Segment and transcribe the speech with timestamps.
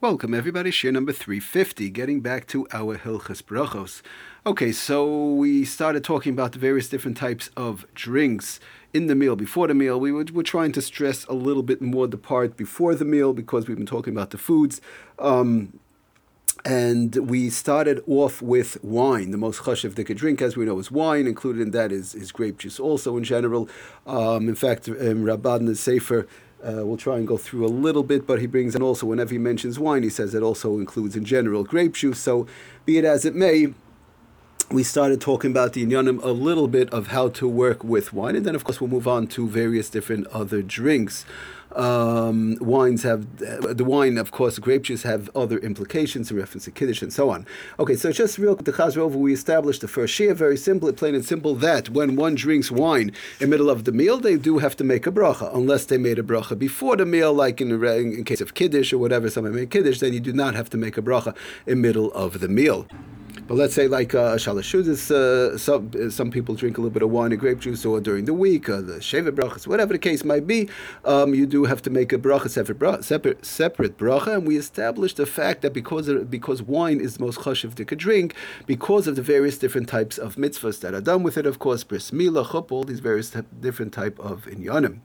[0.00, 4.00] Welcome everybody, share number 350, getting back to our Hilchas Brachos.
[4.46, 8.60] Okay, so we started talking about the various different types of drinks
[8.94, 9.98] in the meal, before the meal.
[9.98, 13.32] We were, we're trying to stress a little bit more the part before the meal
[13.32, 14.80] because we've been talking about the foods.
[15.18, 15.80] Um,
[16.64, 19.32] and we started off with wine.
[19.32, 21.26] The most chashiv they could drink, as we know, is wine.
[21.26, 23.68] Included in that is, is grape juice also in general.
[24.06, 26.28] Um, in fact, um, Rabban the Sefer
[26.64, 29.30] uh, we'll try and go through a little bit, but he brings in also whenever
[29.30, 32.18] he mentions wine, he says it also includes in general grape juice.
[32.18, 32.46] So,
[32.84, 33.74] be it as it may,
[34.70, 38.36] we started talking about the inyanim a little bit of how to work with wine,
[38.36, 41.24] and then of course we'll move on to various different other drinks.
[41.72, 46.70] Um, wines have the wine, of course, grape juice have other implications in reference to
[46.70, 47.46] kiddush and so on.
[47.78, 51.24] Okay, so just real the chazar we established the first shia, very simple, plain and
[51.24, 54.76] simple, that when one drinks wine in the middle of the meal, they do have
[54.76, 58.24] to make a bracha, unless they made a bracha before the meal, like in, in
[58.24, 60.98] case of kiddush or whatever, somebody made kiddush, then you do not have to make
[60.98, 61.34] a bracha
[61.66, 62.86] in middle of the meal.
[63.48, 67.08] But let's say like uh, shalashudis, uh, some some people drink a little bit of
[67.08, 70.22] wine and grape juice, or during the week, uh, the shevet brachas, whatever the case
[70.22, 70.68] might be,
[71.06, 74.34] um, you do have to make a bracha separate bracha, separate, separate bracha.
[74.34, 78.34] And we established the fact that because because wine is the most chashiv could drink,
[78.66, 81.84] because of the various different types of mitzvahs that are done with it, of course,
[81.84, 84.98] bris milah, chup, all these various t- different type of inyanim.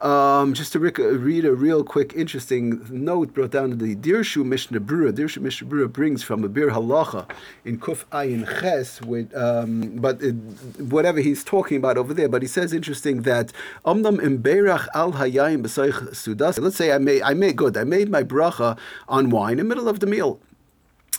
[0.00, 4.80] Um, just to read a real quick, interesting note brought down in the Dirshu Mishnah
[4.80, 5.12] Brura.
[5.12, 7.28] Dirshu Mishnah Brura brings from a Biur Halacha
[7.66, 10.32] in Kuf Ayin Ches, with, um, but it,
[10.78, 12.30] whatever he's talking about over there.
[12.30, 13.52] But he says interesting that
[13.84, 16.58] Omnam Imberach Al Hayayim Sudas.
[16.58, 17.76] Let's say I made I made good.
[17.76, 20.40] I made my bracha on wine in the middle of the meal.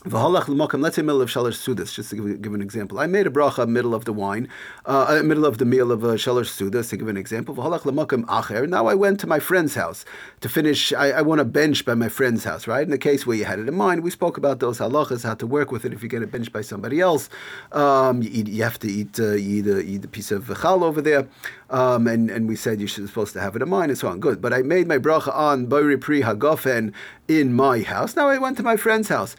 [0.04, 1.94] Let's say middle of shalosh.
[1.94, 4.48] Just to give, give, an example, I made a bracha middle of the wine,
[4.88, 6.90] uh, uh middle of the meal of uh, shalosh sudas.
[6.90, 8.68] To give an example, v'halach l'makam acher.
[8.68, 10.04] Now I went to my friend's house
[10.40, 10.92] to finish.
[10.92, 12.82] I, I, want a bench by my friend's house, right?
[12.82, 15.36] In the case where you had it in mind, we spoke about those halachas, how
[15.36, 15.94] to work with it.
[15.94, 17.30] If you get a bench by somebody else,
[17.72, 20.84] um, you, eat, you, have to eat uh, eat, a, eat a piece of chal
[20.84, 21.28] over there,
[21.70, 24.08] um, and and we said you should supposed to have it in mind and so
[24.08, 24.20] on.
[24.20, 26.92] Good, but I made my bracha on boiri pri hagofen
[27.28, 28.16] in my house.
[28.16, 29.36] Now I went to my friend's house.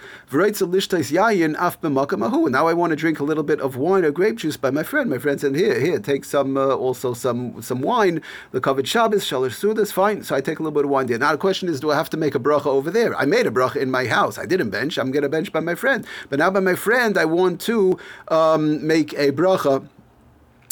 [2.51, 4.83] Now I want to drink a little bit of wine or grape juice by my
[4.83, 5.09] friend.
[5.11, 8.23] My friend said, "Here, here, take some, uh, also some some wine.
[8.53, 11.19] The covered Shabbos, shalish sudas, fine." So I take a little bit of wine there.
[11.19, 13.17] Now the question is, do I have to make a bracha over there?
[13.17, 14.39] I made a bracha in my house.
[14.39, 14.99] I didn't bench.
[14.99, 16.07] I'm going to bench by my friend.
[16.29, 17.99] But now by my friend, I want to
[18.29, 19.87] um, make a bracha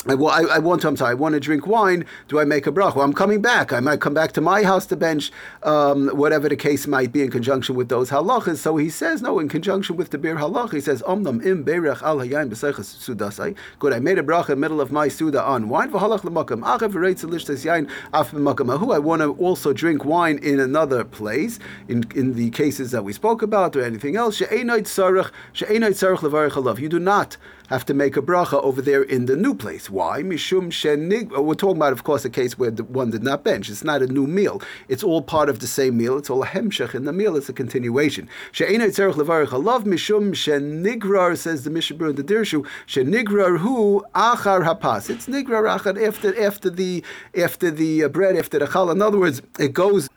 [0.07, 2.07] I, want to, I'm sorry, I want to drink wine.
[2.29, 3.05] Do I make a bracha?
[3.05, 3.71] I'm coming back.
[3.71, 5.31] I might come back to my house to bench,
[5.63, 8.57] um, whatever the case might be in conjunction with those halachas.
[8.57, 12.01] So he says, no, in conjunction with the beer halach, he says, Omnam im berech
[12.01, 13.55] al hayayim sudasai.
[13.79, 15.91] Good, I made a bracha in the middle of my suda on wine.
[15.91, 16.63] V'halach l'makam.
[16.63, 18.95] Achav v'reitz yain af b'makam.
[18.95, 23.13] I want to also drink wine in another place, in, in the cases that we
[23.13, 24.37] spoke about or anything else.
[24.37, 26.79] She'enait sarach, she'enait sarach levarech alav.
[26.79, 27.37] You do not
[27.71, 29.89] have to make a bracha over there in the new place.
[29.89, 30.23] Why?
[30.23, 31.31] Mishum shenig.
[31.31, 33.71] We're talking about, of course, a case where the one did not bench.
[33.71, 34.61] It's not a new meal.
[34.89, 36.19] It's all part of the same meal.
[36.19, 37.37] It's all a hemshech in the meal.
[37.37, 38.29] It's a continuation.
[38.51, 44.65] She'ena tzarich levarich alav mishum shenigrar says the Mishabur and the Dirshu shenigrar hu achar
[44.65, 45.09] hapas.
[45.09, 47.05] It's nigrar achar after after the
[47.37, 48.93] after the uh, bread after the challah.
[48.93, 50.09] In other words, it goes.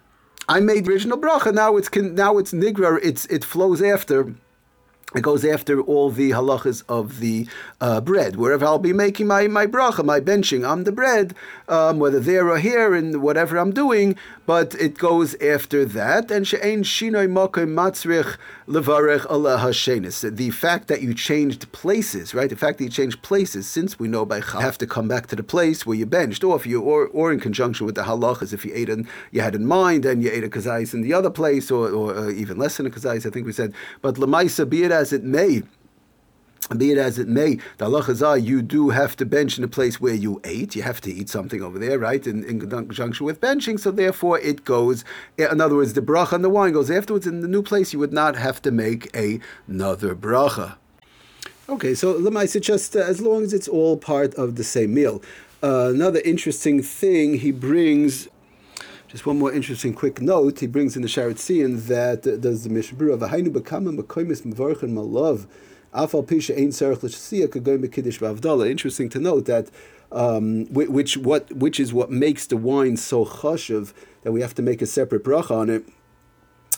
[0.50, 1.54] I made original bracha.
[1.54, 3.00] Now it's now it's nigrar.
[3.02, 4.36] It's it flows after
[5.16, 7.48] it goes after all the halachas of the
[7.80, 8.36] uh, bread.
[8.36, 11.36] Wherever I'll be making my, my bracha, my benching on the bread,
[11.68, 14.16] um, whether there or here, and whatever I'm doing,
[14.46, 16.32] but it goes after that.
[16.32, 18.38] And she'ein shinoi makom matzrich
[18.68, 20.36] levarech Allah hashenis.
[20.36, 22.50] The fact that you changed places, right?
[22.50, 25.28] The fact that you changed places, since we know by Chal, have to come back
[25.28, 28.04] to the place where you benched, or if you, or, or in conjunction with the
[28.04, 31.02] halachas, if you ate in, you had in mind, and you ate a kazais in
[31.02, 33.74] the other place, or, or uh, even less than a kazais, I think we said.
[34.02, 35.64] But lemaisa, be it as it may,
[36.78, 40.00] be it as it may, the halacha you do have to bench in a place
[40.00, 40.76] where you ate.
[40.76, 42.26] You have to eat something over there, right?
[42.26, 43.80] In, in conjunction with benching.
[43.80, 45.04] So therefore, it goes.
[45.38, 47.28] In other words, the bracha and the wine goes afterwards.
[47.28, 50.78] In the new place, you would not have to make another bracha.
[51.70, 55.22] Okay, so lemaisa just uh, as long as it's all part of the same meal.
[55.62, 58.28] Uh, another interesting thing he brings
[59.14, 60.60] just one more interesting quick note.
[60.60, 64.42] He brings in the Sharet Tzion that uh, does the Mishbur of Ahainu Bakama Makoimis
[64.42, 65.46] Mavarchan Malav
[65.94, 68.68] Afal Pisha Ein Sarach L'Shasiya Kagoy Mekiddish Vavdala.
[68.68, 69.70] Interesting to note that
[70.12, 73.94] um, which what which is what makes the wine so chashuv
[74.24, 75.86] that we have to make a separate bracha on it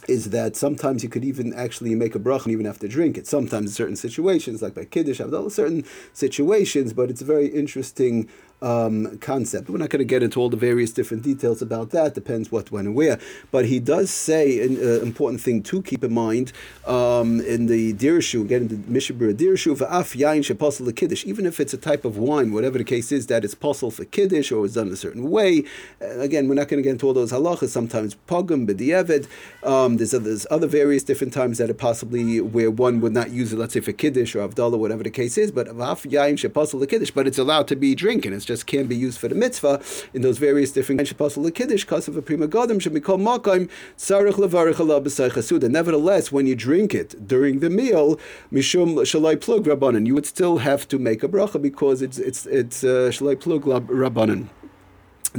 [0.10, 3.18] is that sometimes you could even actually make a bracha and even have to drink
[3.18, 3.28] it.
[3.28, 8.30] Sometimes in certain situations, like by Kiddush, Havdalah, certain situations, but it's a very interesting
[8.62, 9.70] um, concept.
[9.70, 12.16] We're not going to get into all the various different details about that.
[12.16, 13.20] Depends what, when, and where.
[13.52, 16.52] But he does say an uh, important thing to keep in mind
[16.86, 21.26] um, in the dirshu, again in the Mishabura dirshu, va'af yain sheposel kiddush.
[21.26, 24.06] Even if it's a type of wine, whatever the case is, that it's possible for
[24.06, 25.64] kiddush or is done a certain way.
[26.02, 27.70] Uh, again, we're not going to get into all those halachas.
[27.70, 29.28] Sometimes pogum b'di'evid.
[29.64, 33.54] Um, there's, there's other various different times that it possibly where one would not use
[33.54, 35.52] it, let's say for kiddush or avdallah, whatever the case is.
[35.52, 37.12] But va'af yain sheposel kiddush.
[37.12, 38.34] But it's allowed to be drinking.
[38.34, 39.82] It's just can't be used for the mitzvah
[40.14, 43.70] in those various different sheposel kiddush because of a prima godim should be called makim
[43.98, 48.18] sarich levarich Allah Nevertheless, when you drink it during the meal,
[48.52, 52.46] mishum shalai plug rabbanon, you would still have to make a bracha because it's it's
[52.46, 54.50] it's uh, shalai plug rabbanon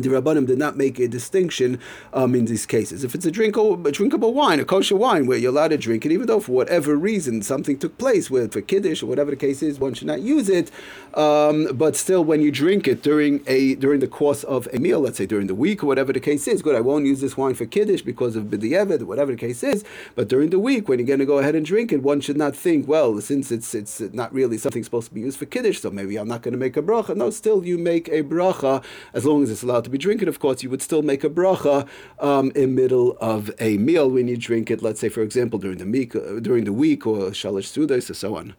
[0.03, 1.81] the Rabbanim did not make a distinction
[2.13, 3.05] um, in these cases.
[3.05, 6.05] If it's a drinkable, a drinkable wine, a kosher wine, where you're allowed to drink
[6.07, 9.37] it, even though for whatever reason something took place, where for kiddush or whatever the
[9.37, 10.71] case is, one should not use it.
[11.15, 15.01] Um, but still, when you drink it during a during the course of a meal,
[15.01, 16.77] let's say during the week or whatever the case is, good.
[16.77, 19.85] I won't use this wine for kiddush because of b'di'evid, whatever the case is.
[20.15, 22.37] But during the week, when you're going to go ahead and drink it, one should
[22.37, 25.81] not think, well, since it's it's not really something supposed to be used for kiddush,
[25.81, 27.17] so maybe I'm not going to make a bracha.
[27.17, 28.85] No, still you make a bracha
[29.15, 31.31] as long as it's allowed to be drinking, of course, you would still make a
[31.31, 31.89] bracha
[32.19, 34.83] um, in middle of a meal when you drink it.
[34.83, 38.15] Let's say, for example, during the week, uh, during the week, or shalosh sudas, or
[38.15, 38.55] so on.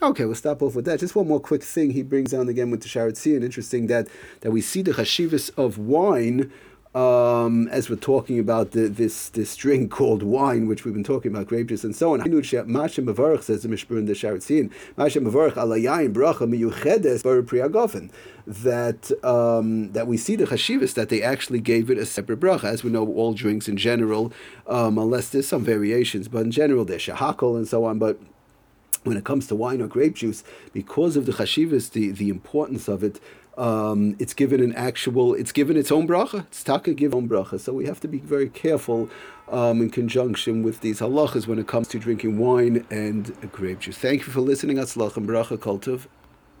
[0.00, 1.00] Okay, we'll stop off with that.
[1.00, 4.06] Just one more quick thing he brings down again with the Sharat and Interesting that
[4.42, 6.52] that we see the chashivas of wine
[6.94, 11.32] um, as we're talking about the, this this drink called wine, which we've been talking
[11.32, 12.18] about, grape juice and so on.
[12.20, 14.14] Masha Mavarch says the the
[15.54, 18.10] alayayin bracha miyuchedes bar priyagofen.
[18.46, 22.64] That um, that we see the chashivas that they actually gave it a separate bracha.
[22.64, 24.32] As we know, all drinks in general,
[24.66, 27.98] um, unless there's some variations, but in general they're shahakol and so on.
[27.98, 28.18] But
[29.04, 32.88] when it comes to wine or grape juice, because of the chashivas, the, the importance
[32.88, 33.20] of it,
[33.58, 36.46] um, it's given an actual, it's given its own bracha.
[36.46, 37.58] It's taka give own bracha.
[37.58, 39.10] So we have to be very careful
[39.48, 43.98] um, in conjunction with these halachas when it comes to drinking wine and grape juice.
[43.98, 44.76] Thank you for listening.
[44.76, 46.06] Atzlach and bracha kultiv.